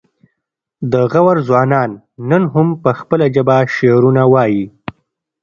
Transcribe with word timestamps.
د 0.91 0.93
غور 1.11 1.37
ځوانان 1.47 1.89
نن 2.29 2.43
هم 2.53 2.67
په 2.83 2.91
خپله 2.99 3.25
ژبه 3.35 3.57
شعرونه 3.75 4.23
وايي 4.33 4.65